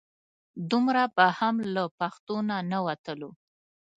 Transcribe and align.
دومره 0.71 1.03
به 1.15 1.25
هم 1.39 1.55
له 1.73 1.83
پښتو 1.99 2.35
نه 2.49 2.57
نه 2.71 2.79
وتلو. 2.85 3.29